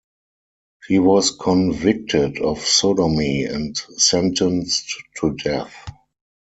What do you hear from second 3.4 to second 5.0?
and sentenced